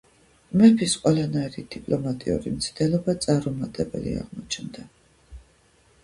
მეფის 0.59 0.93
ყველანაირი 1.01 1.63
დიპლომატიური 1.75 2.53
მცდელობა 2.55 3.15
წარუმატებელი 3.25 4.15
აღმოჩნდა. 4.23 4.87